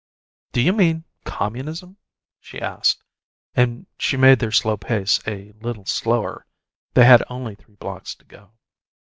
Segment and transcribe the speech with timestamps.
[0.51, 1.97] "Do you mean 'communism'?"
[2.39, 3.03] she asked,
[3.53, 6.47] and she made their slow pace a little slower
[6.95, 8.51] they had only three blocks to go.